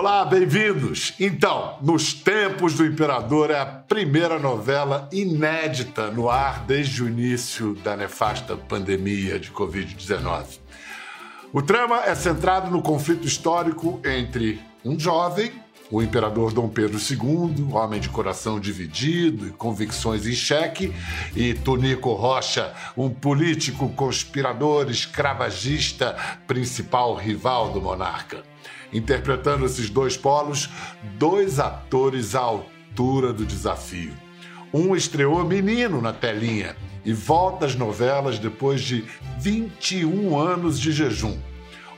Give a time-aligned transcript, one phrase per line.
[0.00, 1.12] Olá, bem-vindos!
[1.20, 7.74] Então, Nos Tempos do Imperador é a primeira novela inédita no ar desde o início
[7.74, 10.58] da nefasta pandemia de Covid-19.
[11.52, 15.52] O trama é centrado no conflito histórico entre um jovem,
[15.90, 20.94] o imperador Dom Pedro II, homem de coração dividido e convicções em xeque,
[21.36, 26.16] e Tonico Rocha, um político conspirador escravagista,
[26.46, 28.49] principal rival do monarca
[28.92, 30.68] interpretando esses dois polos,
[31.18, 34.12] dois atores à altura do desafio.
[34.72, 39.04] Um estreou menino na telinha e volta às novelas depois de
[39.38, 41.38] 21 anos de jejum.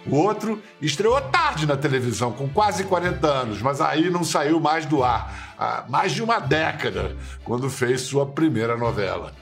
[0.07, 4.85] O outro estreou tarde na televisão, com quase 40 anos, mas aí não saiu mais
[4.85, 9.33] do ar há mais de uma década, quando fez sua primeira novela.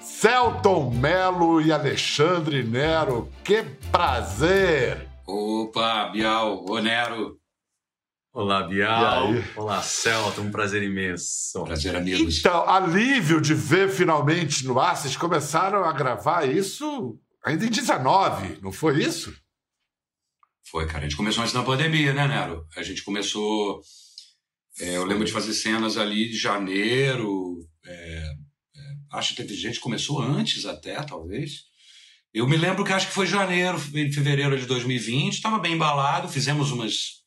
[0.00, 5.15] Celton Mello e Alexandre Nero, que prazer!
[5.26, 7.40] Opa, Bial, Onero.
[8.32, 9.30] Olá, Bial.
[9.56, 11.64] Olá, Celta, um prazer imenso.
[11.64, 12.38] Prazer, amigos.
[12.38, 18.60] Então, alívio de ver finalmente no ar, vocês começaram a gravar isso ainda em 19,
[18.62, 19.36] não foi isso?
[20.70, 21.00] Foi, cara.
[21.00, 22.64] A gente começou antes da pandemia, né, Nero?
[22.76, 23.80] A gente começou.
[24.78, 27.66] É, eu lembro de fazer cenas ali de janeiro.
[27.84, 28.32] É,
[28.76, 31.64] é, acho que teve gente que começou antes até, talvez.
[32.36, 36.70] Eu me lembro que acho que foi janeiro, fevereiro de 2020, estava bem embalado, fizemos
[36.70, 37.22] umas,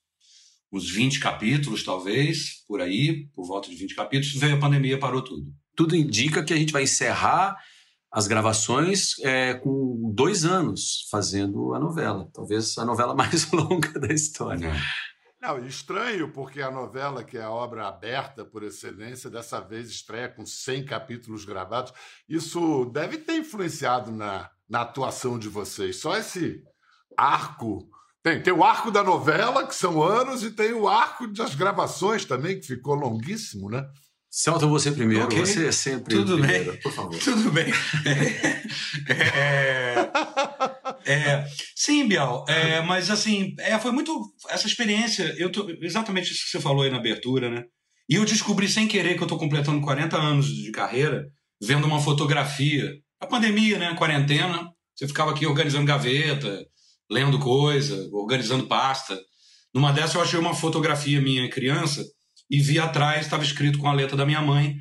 [0.72, 5.24] uns 20 capítulos, talvez, por aí, por volta de 20 capítulos, veio a pandemia, parou
[5.24, 5.52] tudo.
[5.76, 7.58] Tudo indica que a gente vai encerrar
[8.12, 12.30] as gravações é, com dois anos fazendo a novela.
[12.32, 14.68] Talvez a novela mais longa da história.
[14.68, 14.80] É.
[15.42, 20.30] Não, estranho, porque a novela, que é a obra aberta por excelência, dessa vez estreia
[20.30, 21.94] com 100 capítulos gravados.
[22.28, 26.00] Isso deve ter influenciado na, na atuação de vocês.
[26.00, 26.62] Só esse
[27.18, 27.90] arco.
[28.22, 32.26] Tem, tem o arco da novela, que são anos, e tem o arco das gravações
[32.26, 33.86] também, que ficou longuíssimo, né?
[34.32, 35.40] Celta você primeiro, okay.
[35.40, 36.82] você é sempre Tudo primeiro, bem.
[36.82, 37.18] por favor.
[37.18, 37.74] Tudo bem.
[39.08, 40.12] É,
[41.04, 44.14] é, é, sim, Bial, é, mas assim, é, foi muito
[44.50, 47.64] essa experiência, eu tô, exatamente isso que você falou aí na abertura, né?
[48.08, 51.26] E eu descobri sem querer que eu estou completando 40 anos de carreira
[51.60, 53.88] vendo uma fotografia a pandemia, né?
[53.88, 54.72] A quarentena.
[54.96, 56.66] Você ficava aqui organizando gaveta,
[57.10, 59.20] lendo coisa, organizando pasta.
[59.74, 62.04] Numa dessas eu achei uma fotografia minha criança
[62.50, 64.76] e vi atrás, estava escrito com a letra da minha mãe,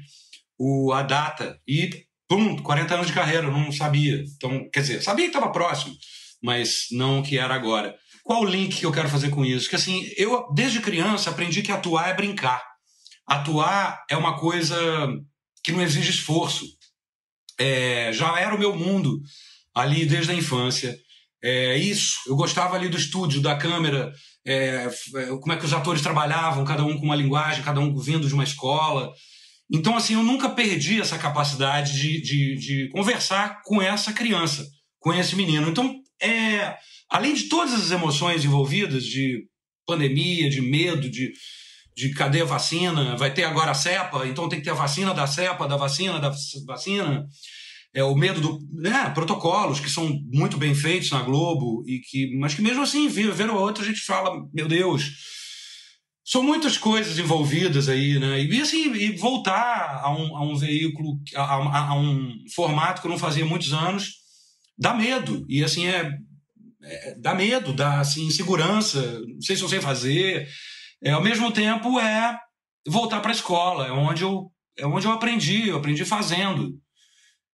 [0.58, 1.60] o, a data.
[1.66, 1.90] E,
[2.28, 4.24] pum, 40 anos de carreira, eu não sabia.
[4.36, 5.94] Então, quer dizer, sabia que estava próximo,
[6.42, 7.94] mas não que era agora.
[8.24, 9.68] Qual o link que eu quero fazer com isso?
[9.68, 12.62] Que assim, eu desde criança aprendi que atuar é brincar.
[13.26, 14.76] Atuar é uma coisa
[15.62, 16.64] que não exige esforço
[17.58, 19.20] é, já era o meu mundo
[19.74, 20.96] ali desde a infância.
[21.42, 24.12] É, isso, eu gostava ali do estúdio, da câmera,
[24.44, 27.96] é, é, como é que os atores trabalhavam, cada um com uma linguagem, cada um
[27.96, 29.12] vindo de uma escola.
[29.70, 34.66] Então, assim, eu nunca perdi essa capacidade de, de, de conversar com essa criança,
[34.98, 35.68] com esse menino.
[35.68, 36.76] Então, é,
[37.10, 39.44] além de todas as emoções envolvidas, de
[39.86, 41.32] pandemia, de medo, de,
[41.98, 43.16] de cadê a vacina?
[43.16, 46.20] Vai ter agora a cepa, então tem que ter a vacina da cepa, da vacina,
[46.20, 46.32] da
[46.64, 47.26] vacina.
[47.92, 48.60] É o medo do.
[48.72, 53.08] Né, protocolos que são muito bem feitos na Globo, e que, mas que mesmo assim,
[53.08, 55.10] ver o outro, a gente fala, meu Deus.
[56.24, 58.44] São muitas coisas envolvidas aí, né?
[58.44, 63.08] E assim, e voltar a um, a um veículo, a, a, a um formato que
[63.08, 64.12] eu não fazia muitos anos,
[64.78, 65.44] dá medo.
[65.48, 66.12] E assim, é,
[66.82, 70.46] é, dá medo, dá assim, insegurança, não sei se eu sei fazer.
[71.02, 72.38] É, ao mesmo tempo, é
[72.86, 76.74] voltar para a escola, é onde, eu, é onde eu aprendi, eu aprendi fazendo.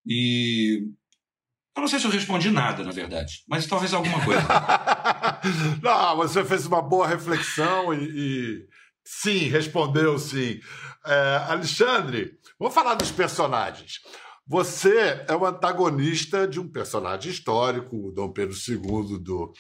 [0.07, 0.83] E
[1.77, 4.43] eu não sei se eu respondi nada, na verdade, mas talvez alguma coisa.
[5.83, 8.67] não, você fez uma boa reflexão e, e...
[9.05, 10.61] sim, respondeu sim.
[11.05, 14.01] É, Alexandre, vamos falar dos personagens.
[14.47, 19.53] Você é o antagonista de um personagem histórico, o Dom Pedro II do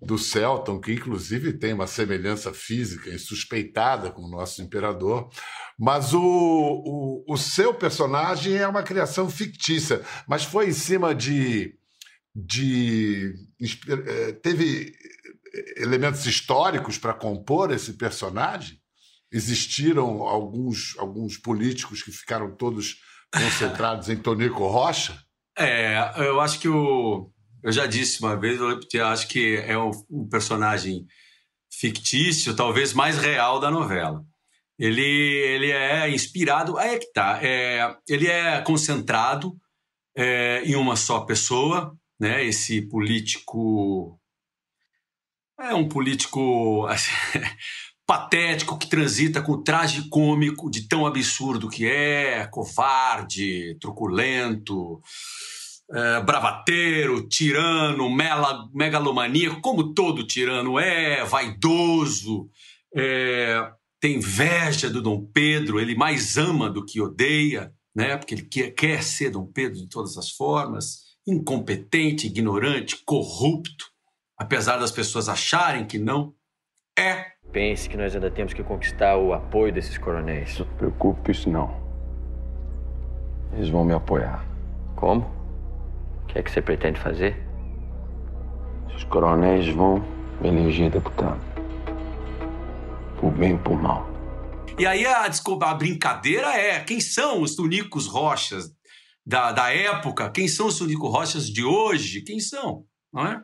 [0.00, 5.30] do Celton, que inclusive tem uma semelhança física insuspeitada com o nosso imperador,
[5.78, 11.74] mas o, o, o seu personagem é uma criação fictícia, mas foi em cima de.
[12.34, 13.34] de
[13.88, 14.94] eh, teve
[15.76, 18.78] elementos históricos para compor esse personagem?
[19.32, 22.96] Existiram alguns, alguns políticos que ficaram todos
[23.32, 25.18] concentrados em Tonico Rocha?
[25.58, 27.30] É, eu acho que o,
[27.66, 31.04] eu já disse uma vez, eu acho que é um, um, personagem
[31.68, 34.24] fictício, talvez mais real da novela.
[34.78, 39.56] Ele, ele é inspirado, aí é que tá, é, ele é concentrado
[40.16, 42.44] é, em uma só pessoa, né?
[42.44, 44.16] Esse político
[45.58, 46.86] é um político
[48.06, 55.02] patético que transita com o traje cômico de tão absurdo que é, covarde, truculento,
[55.90, 62.48] é, bravateiro, tirano, mela, megalomaníaco, como todo tirano é, vaidoso,
[62.94, 68.16] é, tem inveja do Dom Pedro, ele mais ama do que odeia, né?
[68.16, 73.86] porque ele quer, quer ser Dom Pedro de todas as formas, incompetente, ignorante, corrupto,
[74.38, 76.34] apesar das pessoas acharem que não,
[76.98, 77.26] é.
[77.52, 80.58] Pense que nós ainda temos que conquistar o apoio desses coronéis.
[80.58, 81.80] Não se preocupe com isso não.
[83.52, 84.44] Eles vão me apoiar.
[84.96, 85.35] Como?
[86.36, 87.34] O que é que você pretende fazer?
[88.94, 90.00] Os coronéis vão
[90.38, 91.40] me eleger deputado.
[93.18, 94.06] Por bem ou por mal.
[94.78, 98.70] E aí a, desculpa, a brincadeira é quem são os Tunicos Rochas
[99.24, 100.30] da, da época?
[100.30, 102.20] Quem são os Tunicos Rochas de hoje?
[102.20, 102.84] Quem são?
[103.10, 103.42] Não é?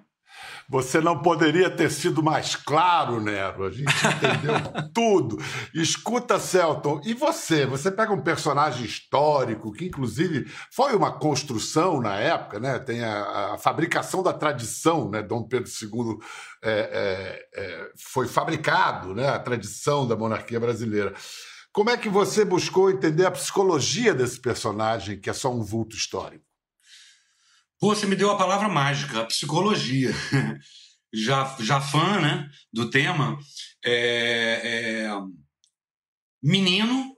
[0.68, 3.64] Você não poderia ter sido mais claro, Nero.
[3.64, 4.54] A gente entendeu
[4.94, 5.38] tudo.
[5.74, 7.66] Escuta, Celton, e você?
[7.66, 12.78] Você pega um personagem histórico, que inclusive foi uma construção na época, né?
[12.78, 15.22] Tem a, a fabricação da tradição, né?
[15.22, 16.18] Dom Pedro II
[16.62, 19.28] é, é, é, foi fabricado, né?
[19.28, 21.14] A tradição da monarquia brasileira.
[21.72, 25.96] Como é que você buscou entender a psicologia desse personagem, que é só um vulto
[25.96, 26.51] histórico?
[27.82, 30.12] Você me deu a palavra mágica, a psicologia.
[31.12, 33.36] já, já fã né, do tema.
[33.84, 35.10] É, é,
[36.40, 37.12] menino,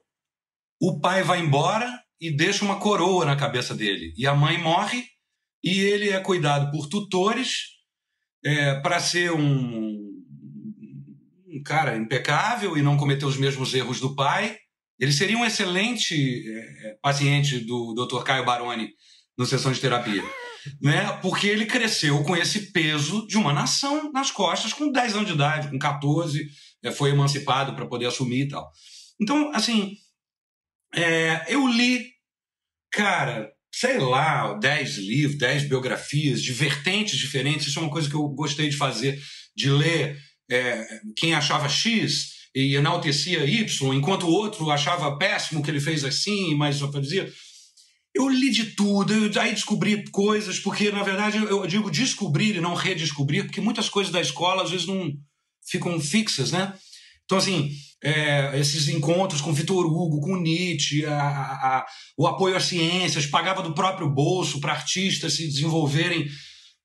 [0.81, 1.87] o pai vai embora
[2.19, 4.15] e deixa uma coroa na cabeça dele.
[4.17, 5.05] E a mãe morre
[5.63, 7.75] e ele é cuidado por tutores
[8.43, 10.15] é, para ser um,
[11.47, 14.57] um cara impecável e não cometer os mesmos erros do pai.
[14.99, 18.23] Ele seria um excelente é, paciente do Dr.
[18.23, 18.89] Caio Baroni
[19.37, 20.23] no sessão de terapia
[20.81, 21.19] né?
[21.21, 25.35] Porque ele cresceu com esse peso de uma nação nas costas com 10 anos de
[25.35, 26.49] idade, com 14,
[26.83, 28.71] é, foi emancipado para poder assumir e tal.
[29.21, 29.97] Então, assim,
[30.95, 32.07] é, eu li,
[32.91, 37.69] cara, sei lá, 10 livros, 10 biografias de vertentes diferentes.
[37.69, 39.21] Isso é uma coisa que eu gostei de fazer,
[39.57, 40.19] de ler
[40.51, 40.85] é,
[41.17, 46.55] quem achava X e enaltecia Y, enquanto o outro achava péssimo que ele fez assim,
[46.55, 47.31] mas só fazia.
[48.15, 52.61] Eu li de tudo, eu, aí descobri coisas, porque na verdade eu digo descobrir e
[52.61, 55.13] não redescobrir, porque muitas coisas da escola às vezes não
[55.67, 56.73] ficam fixas, né?
[57.25, 57.71] Então, assim,
[58.03, 61.87] é, esses encontros com Vitor Hugo, com Nietzsche, a, a,
[62.19, 66.29] o apoio às ciências, pagava do próprio bolso para artistas se desenvolverem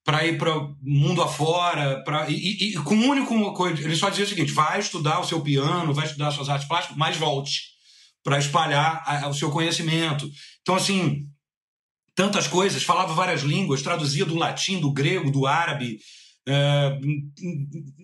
[0.03, 4.09] para ir para o mundo afora, pra, e, e, com um único coisa, ele só
[4.09, 7.78] dizia o seguinte: vai estudar o seu piano, vai estudar suas artes plásticas, mas volte
[8.29, 10.29] para espalhar a, o seu conhecimento.
[10.61, 11.25] Então, assim,
[12.13, 15.97] tantas coisas, falava várias línguas, traduzia do latim, do grego, do árabe,
[16.47, 16.99] é,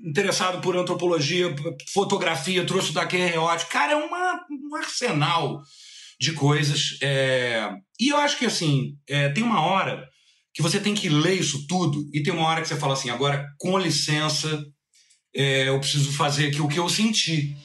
[0.04, 1.56] interessado por antropologia,
[1.94, 3.70] fotografia, trouxe da daquerreótipo.
[3.70, 5.62] Cara, é uma, um arsenal
[6.20, 6.98] de coisas.
[7.04, 7.70] É...
[8.00, 10.10] E eu acho que, assim, é, tem uma hora
[10.56, 13.12] que você tem que ler isso tudo e tem uma hora que você fala assim,
[13.12, 14.66] agora, com licença,
[15.36, 17.56] é, eu preciso fazer aqui o que eu senti.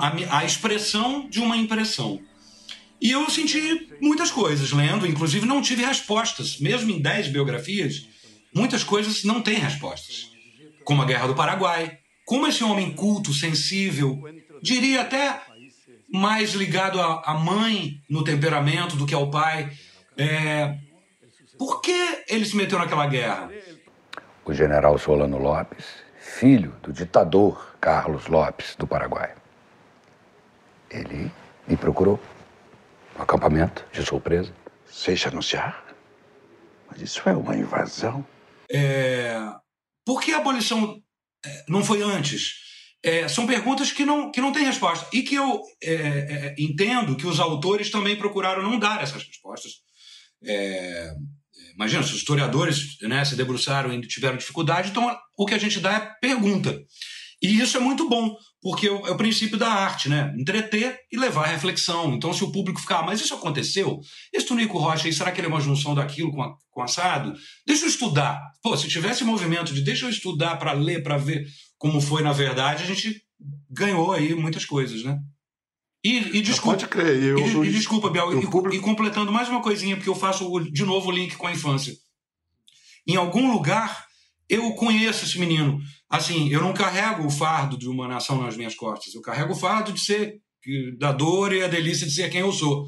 [0.00, 2.20] A, a expressão de uma impressão.
[3.00, 6.58] E eu senti muitas coisas lendo, inclusive não tive respostas.
[6.58, 8.08] Mesmo em 10 biografias,
[8.54, 10.30] muitas coisas não têm respostas.
[10.84, 14.22] Como a Guerra do Paraguai, como esse homem culto, sensível,
[14.62, 15.40] diria até
[16.12, 19.70] mais ligado à mãe no temperamento do que ao pai.
[20.16, 20.78] É...
[21.58, 23.50] Por que ele se meteu naquela guerra?
[24.44, 25.84] O general Solano Lopes,
[26.18, 29.34] filho do ditador Carlos Lopes do Paraguai.
[30.96, 31.30] Ele
[31.68, 32.20] me procurou
[33.14, 34.52] no acampamento de surpresa.
[34.86, 35.84] Seja anunciar?
[36.88, 38.26] Mas isso é uma invasão.
[38.70, 39.36] É...
[40.04, 41.02] Por que a abolição
[41.44, 42.64] é, não foi antes?
[43.02, 45.06] É, são perguntas que não, que não têm resposta.
[45.12, 49.72] E que eu é, é, entendo que os autores também procuraram não dar essas respostas.
[50.44, 51.12] É,
[51.74, 55.80] imagina, se os historiadores né, se debruçaram e tiveram dificuldade, então o que a gente
[55.80, 56.80] dá é pergunta.
[57.42, 58.34] E isso é muito bom,
[58.66, 60.34] porque é o princípio da arte, né?
[60.36, 62.12] Entreter e levar à reflexão.
[62.14, 64.00] Então, se o público ficar, mas isso aconteceu?
[64.32, 67.32] Esse Tonico Rocha aí, será que ele é uma junção daquilo com, a, com assado?
[67.64, 68.42] Deixa eu estudar.
[68.60, 71.46] Pô, se tivesse movimento de deixa eu estudar para ler, para ver
[71.78, 73.22] como foi na verdade, a gente
[73.70, 75.16] ganhou aí muitas coisas, né?
[76.02, 78.74] E, e desculpa, pode crer, eu, e, e desculpa, Biel, e, público...
[78.74, 81.94] e completando mais uma coisinha, porque eu faço de novo o link com a infância.
[83.06, 84.05] Em algum lugar,
[84.48, 88.74] eu conheço esse menino assim, eu não carrego o fardo de uma nação nas minhas
[88.74, 90.34] costas, eu carrego o fardo de ser
[90.98, 92.84] da dor e a delícia de ser quem eu sou.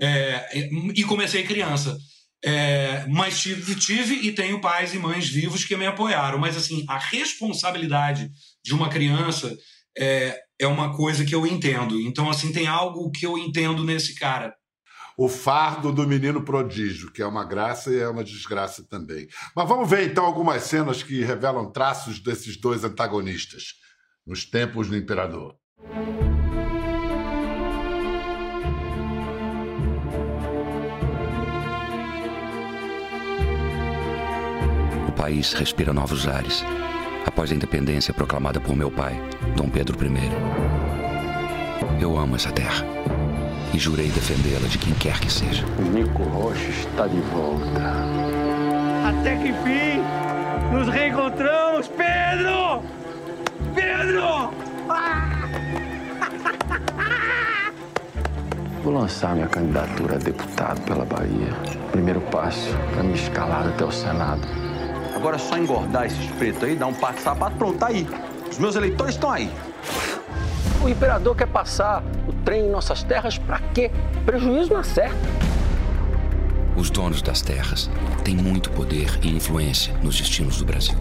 [0.00, 0.58] É,
[0.94, 1.96] e comecei criança.
[2.44, 6.38] É, mas tive, tive e tenho pais e mães vivos que me apoiaram.
[6.38, 8.30] Mas assim, a responsabilidade
[8.64, 9.56] de uma criança
[9.96, 12.00] é, é uma coisa que eu entendo.
[12.00, 14.52] Então, assim, tem algo que eu entendo nesse cara.
[15.22, 19.28] O fardo do menino prodígio, que é uma graça e é uma desgraça também.
[19.54, 23.74] Mas vamos ver então algumas cenas que revelam traços desses dois antagonistas
[24.26, 25.54] nos tempos do imperador.
[35.06, 36.64] O país respira novos ares
[37.24, 39.14] após a independência proclamada por meu pai,
[39.56, 40.32] Dom Pedro I.
[42.02, 42.84] Eu amo essa terra
[43.72, 45.64] e jurei defendê-la de quem quer que seja.
[45.78, 47.80] O Nico Rocha está de volta.
[49.08, 50.02] Até que enfim
[50.72, 52.82] nos reencontramos, Pedro!
[53.74, 54.50] Pedro!
[58.82, 61.52] Vou lançar minha candidatura a deputado pela Bahia.
[61.92, 64.40] Primeiro passo para me escalar até o Senado.
[65.14, 68.08] Agora é só engordar esses pretos aí, dar um par de sapato, pronto, tá aí.
[68.50, 69.48] Os meus eleitores estão aí.
[70.82, 73.88] O imperador quer passar o trem em nossas terras para quê?
[74.26, 75.16] Prejuízo na certa.
[76.76, 77.88] Os donos das terras
[78.24, 80.98] têm muito poder e influência nos destinos do Brasil.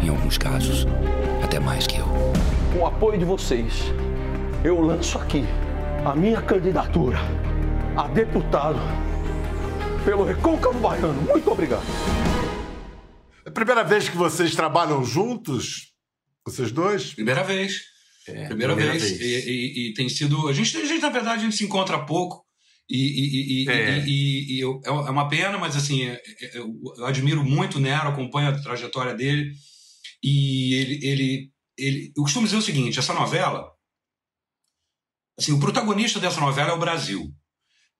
[0.00, 0.86] Em alguns casos,
[1.42, 2.06] até mais que eu.
[2.72, 3.92] Com o apoio de vocês,
[4.62, 5.44] eu lanço aqui
[6.04, 7.18] a minha candidatura
[7.96, 8.78] a deputado
[10.04, 11.22] pelo Recôncavo Baiano.
[11.22, 11.82] Muito obrigado.
[13.44, 15.92] É a primeira vez que vocês trabalham juntos?
[16.46, 17.12] Vocês dois?
[17.14, 17.91] Primeira vez.
[18.28, 19.02] É, primeira, vez.
[19.02, 19.20] vez.
[19.20, 20.48] E, e, e, tem sido.
[20.48, 22.44] A gente, a gente, na verdade, a gente se encontra pouco.
[22.88, 24.04] E, É.
[24.06, 28.08] e, eu- é uma pena, mas assim, é- é- eu, eu admiro muito o Nero,
[28.08, 29.50] acompanho a trajetória dele.
[30.22, 32.12] E ele, ele, ele.
[32.16, 33.70] Eu costumo dizer o seguinte: essa novela.
[35.38, 37.32] Assim, o protagonista dessa novela é o Brasil.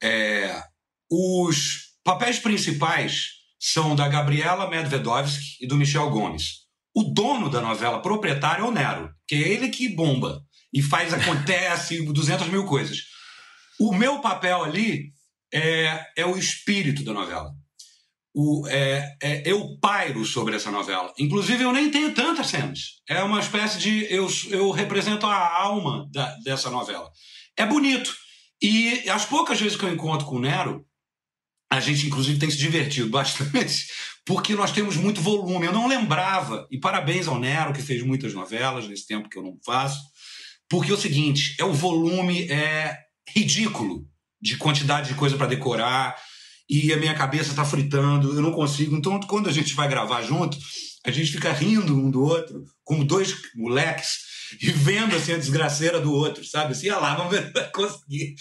[0.02, 0.62] É,
[1.11, 6.62] os papéis principais são da Gabriela Medvedovsky e do Michel Gomes.
[6.94, 11.12] O dono da novela, proprietário, é o Nero, que é ele que bomba e faz,
[11.12, 12.99] acontece 200 mil coisas.
[13.80, 15.12] O meu papel ali
[15.52, 17.50] é, é o espírito da novela.
[18.34, 21.12] O, é, é, eu pairo sobre essa novela.
[21.18, 23.02] Inclusive, eu nem tenho tantas cenas.
[23.06, 24.06] É uma espécie de.
[24.11, 27.11] Eu, eu represento a alma da- dessa novela.
[27.58, 28.11] É bonito.
[28.62, 30.82] E as poucas vezes que eu encontro com o Nero,
[31.73, 33.87] a gente, inclusive, tem se divertido bastante,
[34.26, 35.64] porque nós temos muito volume.
[35.64, 39.43] Eu não lembrava, e parabéns ao Nero, que fez muitas novelas nesse tempo que eu
[39.43, 39.99] não faço,
[40.69, 42.99] porque é o seguinte: é o volume é
[43.35, 44.07] ridículo
[44.38, 46.14] de quantidade de coisa para decorar,
[46.69, 48.95] e a minha cabeça está fritando, eu não consigo.
[48.95, 50.59] Então, quando a gente vai gravar junto,
[51.07, 54.19] a gente fica rindo um do outro, como dois moleques,
[54.61, 56.73] e vendo assim a desgraceira do outro, sabe?
[56.73, 58.35] Assim, ah lá, vamos ver se vai conseguir.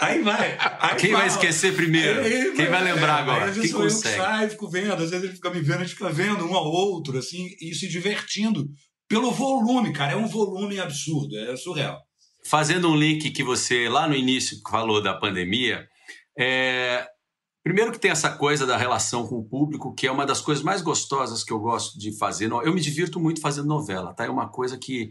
[0.00, 0.56] Aí vai.
[0.80, 1.32] Aí Quem vai fala.
[1.32, 2.20] esquecer primeiro?
[2.20, 3.44] Aí Quem vai lembrar é, agora?
[3.46, 4.16] Às Quem vezes sou eu que consegue?
[4.16, 6.66] saio, fico vendo, às vezes ele fica me vendo, a gente fica vendo um ao
[6.66, 8.66] outro, assim, e se divertindo
[9.08, 10.12] pelo volume, cara.
[10.12, 12.00] É um volume absurdo, é surreal.
[12.46, 15.86] Fazendo um link que você, lá no início, falou da pandemia,
[16.38, 17.06] é,
[17.62, 20.62] primeiro que tem essa coisa da relação com o público, que é uma das coisas
[20.62, 22.50] mais gostosas que eu gosto de fazer.
[22.50, 24.26] Eu me divirto muito fazendo novela, tá?
[24.26, 25.08] É uma coisa que,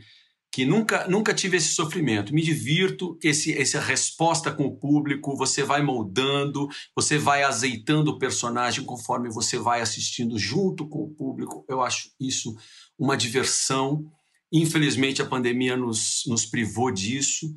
[0.54, 2.32] que nunca, nunca tive esse sofrimento.
[2.32, 8.20] Me divirto, esse, essa resposta com o público, você vai moldando, você vai azeitando o
[8.20, 11.66] personagem conforme você vai assistindo junto com o público.
[11.68, 12.56] Eu acho isso
[13.00, 14.06] uma diversão.
[14.52, 17.48] Infelizmente, a pandemia nos, nos privou disso.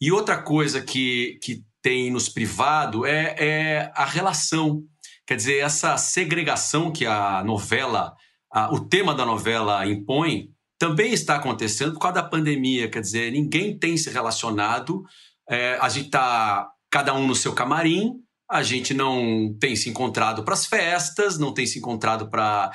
[0.00, 4.82] E outra coisa que, que tem nos privado é, é a relação.
[5.26, 8.14] Quer dizer, essa segregação que a novela,
[8.50, 12.90] a- o tema da novela impõe, também está acontecendo por causa da pandemia.
[12.90, 15.02] Quer dizer, ninguém tem se relacionado,
[15.48, 18.12] é, a gente está cada um no seu camarim,
[18.50, 22.70] a gente não tem se encontrado para as festas, não tem se encontrado para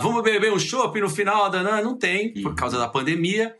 [0.00, 3.54] vamos beber um chopp no final da não, não tem por causa da pandemia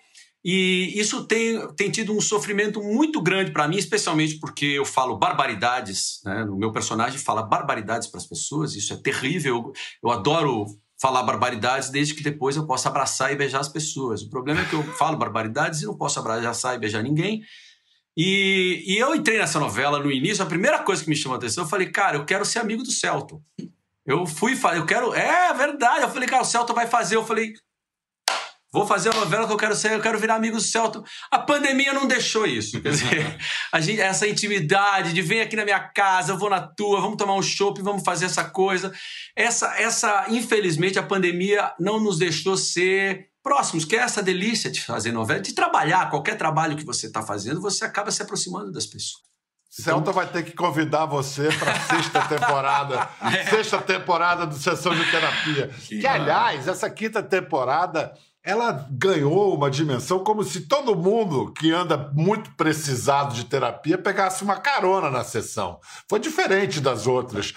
[0.45, 5.19] e isso tem, tem tido um sofrimento muito grande para mim especialmente porque eu falo
[5.19, 6.45] barbaridades né?
[6.45, 9.73] o meu personagem fala barbaridades para as pessoas isso é terrível eu,
[10.05, 10.65] eu adoro
[11.01, 14.65] falar barbaridades desde que depois eu possa abraçar e beijar as pessoas o problema é
[14.65, 17.43] que eu falo barbaridades e não posso abraçar e beijar ninguém
[18.21, 21.39] e, e eu entrei nessa novela no início, a primeira coisa que me chamou a
[21.39, 23.41] atenção, eu falei, cara, eu quero ser amigo do Celton.
[24.05, 25.15] Eu fui eu quero.
[25.15, 26.03] É verdade.
[26.03, 27.15] Eu falei, cara, o Celton vai fazer.
[27.15, 27.53] Eu falei,
[28.73, 31.03] vou fazer a novela que eu quero ser, eu quero virar amigo do Celton.
[31.31, 32.81] A pandemia não deixou isso.
[32.81, 33.39] Quer dizer,
[33.73, 37.17] a gente, essa intimidade de vem aqui na minha casa, eu vou na tua, vamos
[37.17, 38.93] tomar um chopp, vamos fazer essa coisa.
[39.35, 44.83] Essa, essa, infelizmente, a pandemia não nos deixou ser próximos, que é essa delícia de
[44.83, 48.87] fazer novela, de trabalhar, qualquer trabalho que você está fazendo, você acaba se aproximando das
[48.87, 49.29] pessoas.
[49.71, 53.09] Celta vai ter que convidar você para a sexta temporada,
[53.49, 55.69] sexta temporada do Sessão de Terapia.
[55.87, 58.13] Que, aliás, essa quinta temporada
[58.49, 64.43] ela ganhou uma dimensão como se todo mundo que anda muito precisado de terapia pegasse
[64.43, 65.79] uma carona na sessão.
[66.09, 67.53] Foi diferente das outras.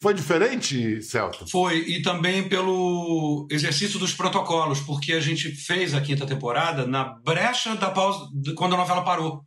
[0.00, 1.48] Foi diferente, Celto?
[1.48, 7.04] Foi, e também pelo exercício dos protocolos, porque a gente fez a quinta temporada na
[7.04, 9.44] brecha da pausa, quando a novela parou.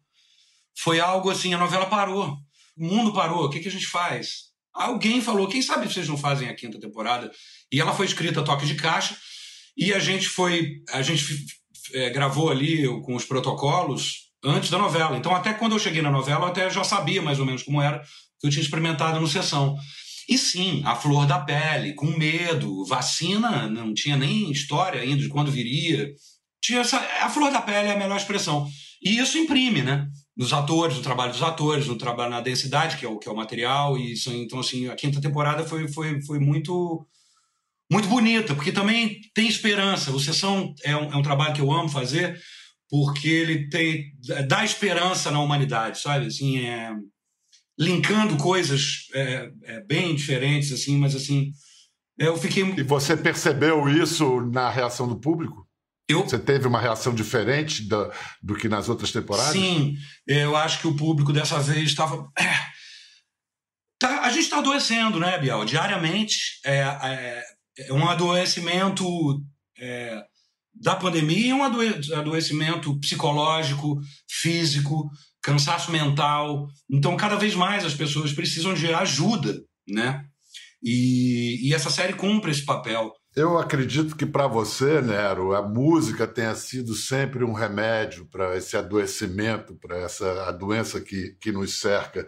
[0.78, 2.38] Foi algo assim, a novela parou,
[2.78, 4.46] o mundo parou, o que, que a gente faz?
[4.74, 7.30] Alguém falou, quem sabe vocês não fazem a quinta temporada?
[7.70, 9.18] E ela foi escrita toque de caixa,
[9.78, 11.46] e a gente foi, a gente
[11.94, 15.18] é, gravou ali com os protocolos antes da novela.
[15.18, 17.82] Então, até quando eu cheguei na novela, eu até já sabia mais ou menos como
[17.82, 18.00] era,
[18.40, 19.76] que eu tinha experimentado no Sessão.
[20.28, 25.30] E sim, a flor da pele, com medo, vacina, não tinha nem história ainda de
[25.30, 26.12] quando viria.
[26.62, 28.68] Tinha essa, a flor da pele é a melhor expressão.
[29.04, 30.08] E isso imprime, né?
[30.36, 33.32] Nos atores, no trabalho dos atores, no trabalho na densidade, que é o, que é
[33.32, 33.98] o material.
[33.98, 37.06] E isso, então, assim, a quinta temporada foi, foi, foi muito
[37.96, 40.12] muito bonita, porque também tem esperança.
[40.12, 42.38] O Sessão é um, é um trabalho que eu amo fazer,
[42.90, 44.14] porque ele tem
[44.48, 46.28] dá esperança na humanidade, sabe?
[46.28, 46.92] Assim, é,
[47.80, 51.52] linkando coisas é, é, bem diferentes, assim, mas assim,
[52.18, 52.64] eu fiquei.
[52.78, 55.66] E você percebeu isso na reação do público?
[56.08, 56.24] Eu...
[56.24, 58.12] Você teve uma reação diferente do,
[58.42, 59.54] do que nas outras temporadas?
[59.54, 59.96] Sim,
[60.28, 62.30] eu acho que o público dessa vez estava.
[62.38, 62.54] É,
[63.98, 65.64] tá, a gente está adoecendo, né, Biel?
[65.64, 69.06] Diariamente é, é, é um adoecimento
[69.80, 70.24] é,
[70.74, 75.10] da pandemia, um adoecimento psicológico, físico,
[75.42, 76.68] cansaço mental.
[76.90, 80.26] Então, cada vez mais as pessoas precisam de ajuda, né?
[80.84, 83.12] E, e essa série cumpre esse papel.
[83.36, 88.78] Eu acredito que para você, Nero, a música tenha sido sempre um remédio para esse
[88.78, 92.26] adoecimento, para essa a doença que, que nos cerca.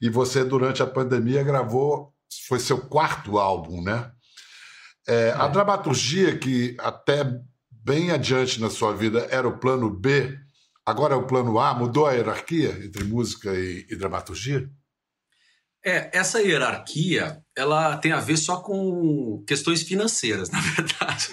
[0.00, 2.12] E você, durante a pandemia, gravou,
[2.48, 4.10] foi seu quarto álbum, né?
[5.08, 5.32] É, é.
[5.32, 7.24] A dramaturgia, que até
[7.70, 10.38] bem adiante na sua vida era o plano B,
[10.88, 14.66] Agora é o plano A, mudou a hierarquia entre música e, e dramaturgia?
[15.84, 21.28] É, essa hierarquia, ela tem a ver só com questões financeiras, na verdade.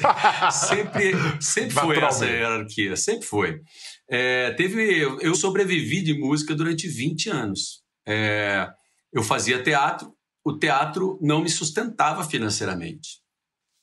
[0.52, 3.62] sempre sempre foi essa hierarquia, sempre foi.
[4.10, 7.82] É, teve, eu sobrevivi de música durante 20 anos.
[8.06, 8.68] É,
[9.14, 13.25] eu fazia teatro, o teatro não me sustentava financeiramente.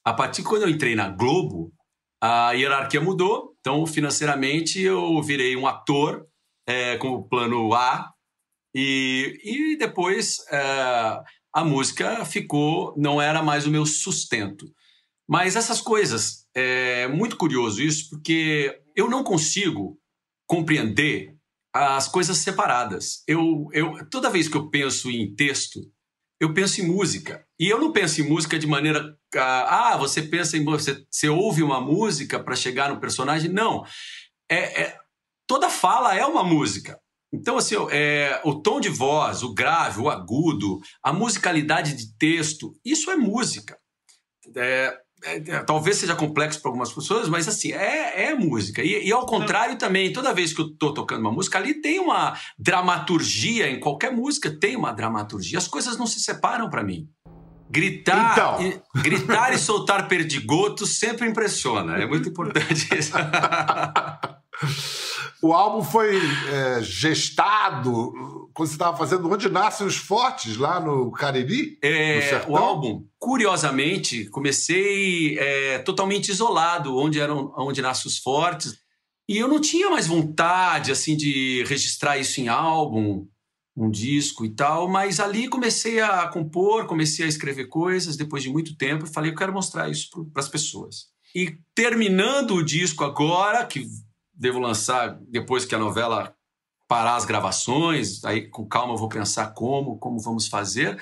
[0.05, 1.73] A partir de quando eu entrei na Globo,
[2.21, 6.27] a hierarquia mudou, então financeiramente eu virei um ator
[6.67, 8.13] é, com o plano A
[8.75, 11.21] e, e depois é,
[11.53, 14.67] a música ficou, não era mais o meu sustento.
[15.29, 19.99] Mas essas coisas, é muito curioso isso, porque eu não consigo
[20.47, 21.37] compreender
[21.73, 23.23] as coisas separadas.
[23.27, 25.81] Eu, eu, toda vez que eu penso em texto,
[26.43, 27.47] eu penso em música.
[27.57, 29.17] E eu não penso em música de maneira.
[29.37, 30.65] Ah, você pensa em.
[30.65, 33.49] Você, você ouve uma música para chegar no personagem.
[33.49, 33.87] Não.
[34.51, 34.99] É, é,
[35.47, 36.99] toda fala é uma música.
[37.33, 42.75] Então, assim, é, o tom de voz, o grave, o agudo, a musicalidade de texto,
[42.85, 43.79] isso é música.
[44.57, 48.83] É, é, é, talvez seja complexo para algumas pessoas, mas assim, é, é música.
[48.83, 51.99] E, e, ao contrário também, toda vez que eu estou tocando uma música, ali tem
[52.01, 55.59] uma dramaturgia, em qualquer música tem uma dramaturgia.
[55.59, 57.09] As coisas não se separam para mim.
[57.71, 58.61] Gritar, então.
[58.61, 61.97] e, gritar e soltar perdigotos sempre impressiona.
[61.97, 63.13] É muito importante isso.
[65.43, 66.17] o álbum foi
[66.49, 68.13] é, gestado
[68.55, 71.79] quando você estava fazendo Onde Nascem os Fortes, lá no Cariri?
[71.83, 78.79] É, no o álbum, curiosamente, comecei é, totalmente isolado, onde, eram, onde Nascem os Fortes.
[79.29, 83.27] E eu não tinha mais vontade, assim, de registrar isso em álbum,
[83.77, 88.51] um disco e tal, mas ali comecei a compor, comecei a escrever coisas depois de
[88.51, 91.07] muito tempo e falei, eu quero mostrar isso para as pessoas.
[91.35, 93.87] E terminando o disco agora, que
[94.43, 96.35] devo lançar depois que a novela
[96.89, 101.01] parar as gravações, aí com calma eu vou pensar como, como vamos fazer.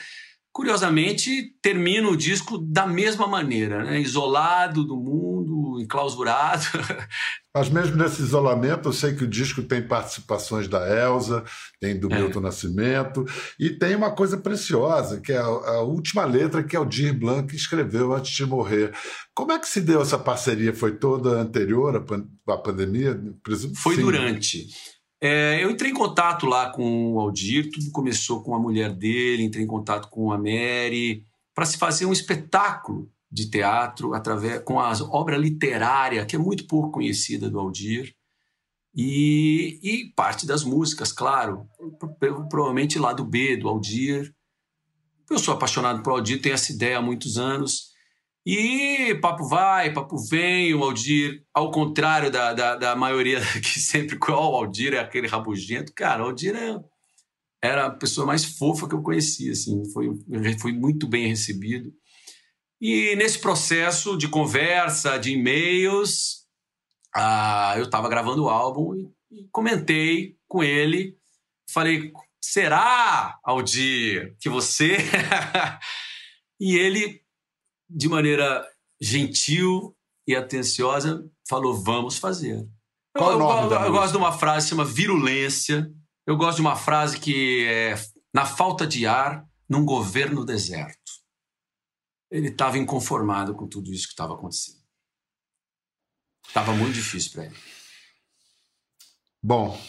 [0.52, 4.00] Curiosamente, termino o disco da mesma maneira, né?
[4.00, 6.64] isolado do mundo, enclausurado.
[7.54, 11.44] Mas mesmo nesse isolamento, eu sei que o disco tem participações da Elsa,
[11.80, 12.16] tem do é.
[12.16, 13.24] Milton Nascimento,
[13.58, 17.12] e tem uma coisa preciosa, que é a, a última letra que é o Dir
[17.12, 18.92] Blanc escreveu antes de morrer.
[19.32, 20.74] Como é que se deu essa parceria?
[20.74, 23.20] Foi toda anterior à, pan à pandemia?
[23.42, 24.02] Presumo Foi sim.
[24.02, 24.66] durante.
[25.20, 29.42] É, eu entrei em contato lá com o Aldir, tudo começou com a mulher dele,
[29.42, 34.80] entrei em contato com a Mary, para se fazer um espetáculo de teatro através com
[34.80, 38.14] a obra literária, que é muito pouco conhecida do Aldir,
[38.94, 41.68] e, e parte das músicas, claro,
[42.48, 44.34] provavelmente lá do B, do Aldir.
[45.30, 47.89] Eu sou apaixonado por Aldir, tenho essa ideia há muitos anos,
[48.44, 54.18] E papo vai, papo vem, o Aldir, ao contrário da, da, da maioria que sempre,
[54.18, 56.78] qual o Aldir é aquele rabugento, cara, o Aldir é,
[57.62, 60.08] era a pessoa mais fofa que eu conhecia, assim, foi,
[60.58, 61.92] foi muito bem recebido.
[62.80, 66.46] E nesse processo de conversa, de e-mails,
[67.14, 71.14] ah, eu estava gravando o álbum e, e comentei com ele,
[71.70, 74.96] falei, será, Aldir, que você...
[76.58, 77.19] e ele
[77.90, 78.66] de maneira
[79.00, 82.66] gentil e atenciosa, falou: vamos fazer.
[83.16, 83.98] Qual eu, o nome eu, da eu música?
[83.98, 85.92] gosto de uma frase que chama virulência.
[86.26, 87.94] Eu gosto de uma frase que é
[88.32, 90.98] na falta de ar, num governo deserto.
[92.30, 94.78] Ele estava inconformado com tudo isso que estava acontecendo.
[96.46, 97.56] Estava muito difícil para ele.
[99.42, 99.80] Bom,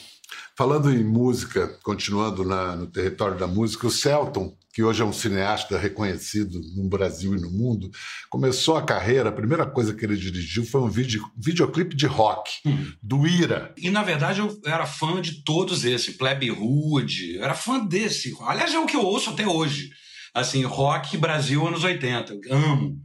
[0.57, 5.11] falando em música, continuando na- no território da música, o Celton, que hoje é um
[5.11, 7.89] cineasta reconhecido no Brasil e no mundo,
[8.29, 12.51] começou a carreira, a primeira coisa que ele dirigiu foi um vídeo, videoclipe de rock,
[13.01, 13.73] do Ira.
[13.77, 18.33] E na verdade eu era fã de todos esses, Plebe Hood, eu era fã desse.
[18.41, 19.89] Aliás, é o que eu ouço até hoje.
[20.33, 22.97] Assim, rock Brasil anos 80, amo.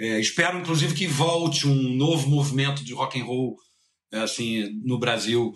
[0.00, 3.56] É, espero inclusive que volte um novo movimento de rock and roll
[4.12, 5.52] é, assim no Brasil.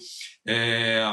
[0.47, 1.05] É,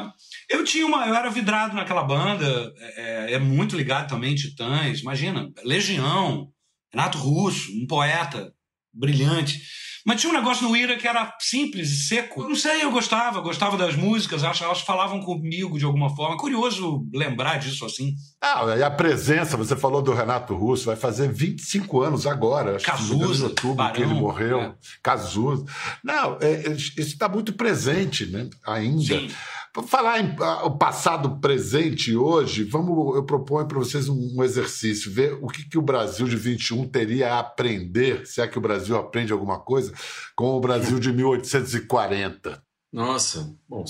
[0.50, 5.50] eu tinha uma, eu era vidrado naquela banda, é, é muito ligado também Titãs, imagina,
[5.64, 6.50] Legião,
[6.92, 8.52] Renato Russo, um poeta
[8.94, 9.62] brilhante.
[10.06, 12.48] Mas tinha um negócio no Ira que era simples e seco.
[12.48, 16.38] Não sei, eu gostava, gostava das músicas, acho elas falavam comigo de alguma forma.
[16.38, 18.16] Curioso lembrar disso assim.
[18.42, 22.86] Ah, e a presença, você falou do Renato Russo, vai fazer 25 anos agora, acho
[22.86, 24.62] que Cazuza, outubro Barão, que ele morreu.
[24.62, 24.74] é.
[25.04, 25.66] Cazuza.
[26.04, 29.20] Não, é, é, isso está muito presente né, ainda.
[29.20, 29.30] Sim.
[29.74, 34.38] Por falar em ah, o passado, presente e hoje, vamos, eu proponho para vocês um,
[34.38, 38.48] um exercício, ver o que, que o Brasil de 21 teria a aprender, se é
[38.48, 39.94] que o Brasil aprende alguma coisa,
[40.36, 42.64] com o Brasil de 1840.
[42.92, 43.86] Nossa, bom,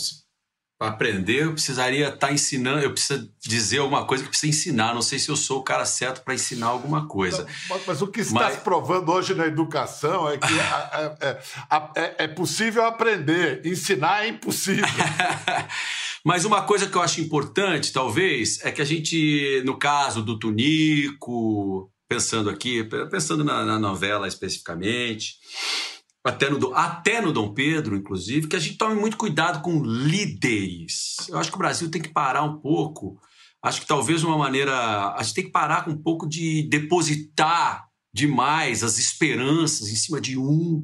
[0.79, 4.93] para aprender eu precisaria estar ensinando, eu preciso dizer alguma coisa que precisa ensinar.
[4.95, 7.45] Não sei se eu sou o cara certo para ensinar alguma coisa.
[7.69, 10.47] Mas, mas o que está Mas- se provando hoje na educação é que
[11.19, 11.39] é-
[11.95, 14.85] é- é possível aprender, ensinar é impossível.
[16.23, 20.37] Mas uma coisa que eu acho importante, talvez, é que a gente, no caso do
[20.39, 25.35] Tunico, pensando aqui, pensando na, na novela especificamente,
[26.23, 31.15] até no, até no Dom Pedro, inclusive, que a gente tome muito cuidado com líderes.
[31.29, 33.19] Eu acho que o Brasil tem que parar um pouco.
[33.63, 35.13] Acho que talvez uma maneira.
[35.15, 40.19] A gente tem que parar com um pouco de depositar demais as esperanças em cima
[40.19, 40.83] de um,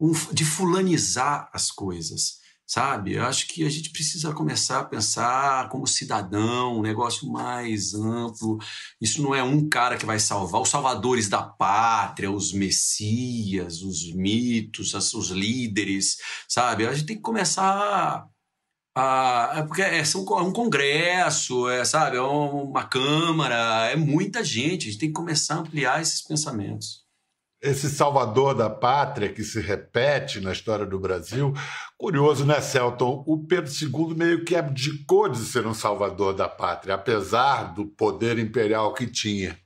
[0.00, 3.14] um de fulanizar as coisas sabe?
[3.14, 8.58] Eu acho que a gente precisa começar a pensar como cidadão, um negócio mais amplo.
[9.00, 14.12] Isso não é um cara que vai salvar os salvadores da pátria, os messias, os
[14.14, 16.16] mitos, os líderes,
[16.48, 16.86] sabe?
[16.86, 18.26] A gente tem que começar
[18.96, 22.16] a, é porque é, é um congresso, é, sabe?
[22.16, 24.88] É uma câmara, é muita gente.
[24.88, 27.03] A gente tem que começar a ampliar esses pensamentos.
[27.64, 31.54] Esse salvador da pátria que se repete na história do Brasil,
[31.96, 33.24] curioso, né, Celton?
[33.26, 38.38] O Pedro II meio que abdicou de ser um salvador da pátria, apesar do poder
[38.38, 39.58] imperial que tinha.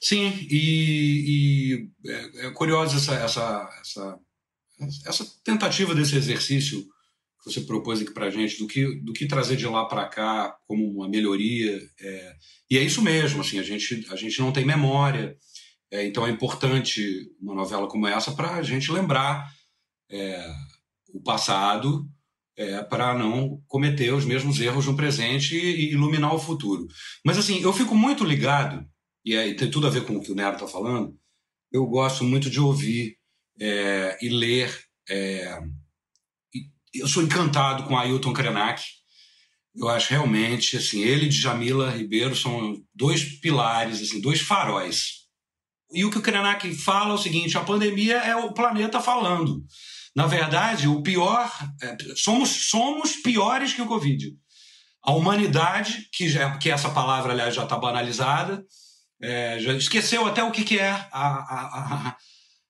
[0.00, 4.18] Sim, e, e é, é curiosa essa, essa, essa,
[5.04, 9.56] essa tentativa desse exercício que você propôs aqui para gente, do que, do que trazer
[9.56, 11.80] de lá para cá como uma melhoria.
[12.00, 12.36] é,
[12.70, 15.36] e é isso mesmo, assim, a gente, a gente não tem memória,
[15.94, 19.48] é, então é importante uma novela como essa para a gente lembrar
[20.10, 20.52] é,
[21.12, 22.04] o passado
[22.56, 26.88] é, para não cometer os mesmos erros no presente e, e iluminar o futuro.
[27.24, 28.84] Mas assim, eu fico muito ligado
[29.24, 31.16] e aí tem tudo a ver com o que o Nero está falando,
[31.72, 33.16] eu gosto muito de ouvir
[33.60, 34.76] é, e ler.
[35.08, 35.60] é,
[36.92, 38.82] e eu sou encantado com Ailton Krenak.
[39.76, 45.23] Eu acho realmente, assim, ele e Jamila Ribeiro são dois pilares, assim, dois faróis.
[45.94, 49.62] E o que o Krenak fala é o seguinte: a pandemia é o planeta falando.
[50.14, 51.50] Na verdade, o pior.
[51.82, 54.32] é, somos, somos piores que o Covid.
[55.02, 58.64] A humanidade, que, já, que essa palavra, aliás, já está banalizada,
[59.20, 62.16] é, já esqueceu até o que, que é a- a- a-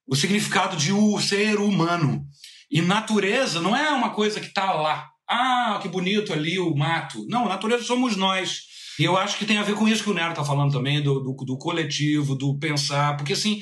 [0.07, 2.25] o significado de o ser humano.
[2.71, 5.09] E natureza não é uma coisa que está lá.
[5.29, 7.25] Ah, que bonito ali o mato.
[7.29, 8.63] Não, natureza somos nós.
[8.99, 11.03] E eu acho que tem a ver com isso que o Nero está falando também,
[11.03, 13.17] do, do, do coletivo, do pensar.
[13.17, 13.61] Porque assim,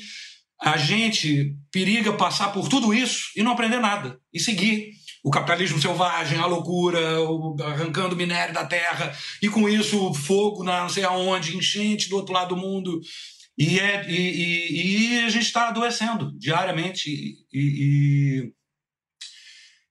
[0.61, 4.19] a gente periga passar por tudo isso e não aprender nada.
[4.31, 4.91] E seguir
[5.23, 10.81] o capitalismo selvagem, a loucura, o- arrancando minério da terra, e com isso fogo na
[10.81, 12.99] não sei aonde, enchente do outro lado do mundo.
[13.57, 17.09] E, é, e, e, e a gente está adoecendo diariamente.
[17.53, 18.51] E,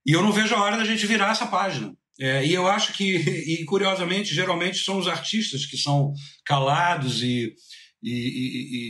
[0.07, 1.95] e, eu não vejo a hora da gente virar essa página.
[2.21, 6.13] É, e eu acho que, e curiosamente, geralmente são os artistas que são
[6.45, 7.55] calados e,
[8.03, 8.83] e,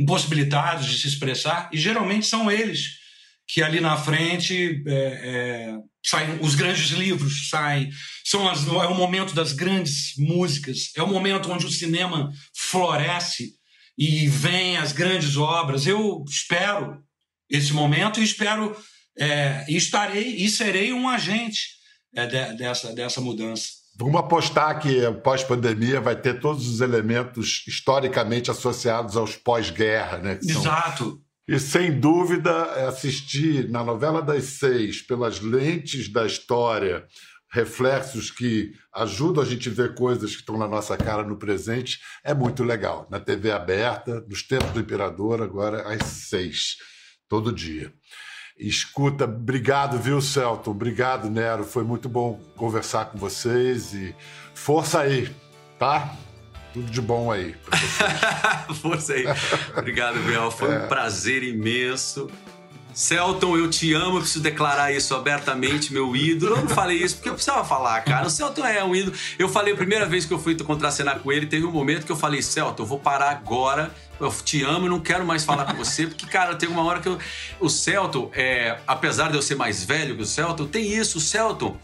[0.00, 3.02] impossibilitados de se expressar, e geralmente são eles
[3.46, 7.90] que ali na frente é, é, saem os grandes livros saem.
[8.24, 13.52] São as, é o momento das grandes músicas é o momento onde o cinema floresce
[13.98, 15.86] e vem as grandes obras.
[15.86, 17.02] Eu espero
[17.50, 18.74] esse momento e espero
[19.18, 21.81] é, e estarei e serei um agente
[22.14, 28.50] é, de, dessa dessa mudança Vamos apostar que pós-pandemia vai ter todos os elementos historicamente
[28.50, 30.38] associados aos pós-guerra, né?
[30.42, 31.04] Exato.
[31.04, 37.04] São e sem dúvida, assistir na novela das seis, pelas lentes da história,
[37.50, 41.98] reflexos que ajudam a gente a ver coisas que estão na nossa cara no presente,
[42.24, 43.08] é muito legal.
[43.10, 46.76] Na TV aberta, nos tempos do Imperador, agora às seis,
[47.28, 47.92] todo dia.
[48.58, 50.70] Escuta, obrigado, viu, Celton?
[50.70, 51.64] Obrigado, Nero.
[51.64, 54.14] Foi muito bom conversar com vocês e
[54.54, 55.34] força aí,
[55.78, 56.14] tá?
[56.72, 58.78] Tudo de bom aí pra vocês.
[58.80, 59.24] Força aí.
[59.76, 60.50] Obrigado, Biel.
[60.50, 60.78] Foi é.
[60.78, 62.30] um prazer imenso.
[62.94, 66.56] Celton, eu te amo, eu preciso declarar isso abertamente, meu ídolo.
[66.56, 68.26] Eu não falei isso porque eu precisava falar, cara.
[68.26, 69.16] O Celton é um ídolo.
[69.38, 72.12] Eu falei a primeira vez que eu fui contracenar com ele, teve um momento que
[72.12, 73.90] eu falei, Celton, eu vou parar agora.
[74.20, 77.08] Eu te amo, não quero mais falar com você, porque, cara, tem uma hora que
[77.08, 77.18] eu.
[77.58, 81.18] O Celton, é, apesar de eu ser mais velho que o Celton, tem isso.
[81.18, 81.76] O Celton,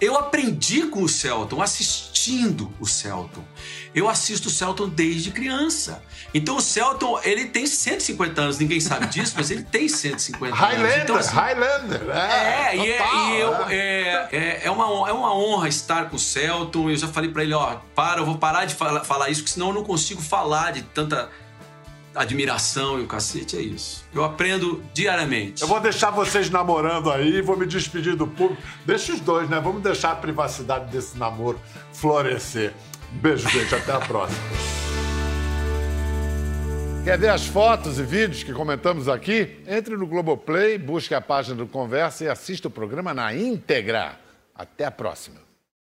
[0.00, 3.44] eu aprendi com o Celton, assistindo o Celton.
[3.94, 6.02] Eu assisto o Celton desde criança.
[6.32, 10.92] Então o Celton, ele tem 150 anos, ninguém sabe disso, mas ele tem 150 Highlander,
[10.92, 11.04] anos.
[11.04, 12.74] Então, assim, Highlander, é.
[12.74, 13.74] É, e, é, e eu, é.
[13.74, 16.90] é, é, é, uma, é uma honra estar com o Celton.
[16.90, 19.54] Eu já falei para ele, ó, para, eu vou parar de falar, falar isso, porque
[19.54, 21.30] senão eu não consigo falar de tanta
[22.14, 24.04] admiração e o cacete, é isso.
[24.14, 25.62] Eu aprendo diariamente.
[25.62, 28.62] Eu vou deixar vocês namorando aí, vou me despedir do público.
[28.86, 29.60] Deixa os dois, né?
[29.60, 31.60] Vamos deixar a privacidade desse namoro
[31.92, 32.72] florescer.
[33.12, 33.74] Beijo, gente.
[33.74, 34.40] Até a próxima.
[37.04, 39.62] Quer ver as fotos e vídeos que comentamos aqui?
[39.66, 44.18] Entre no Globoplay, busque a página do Conversa e assista o programa na íntegra.
[44.54, 45.43] Até a próxima.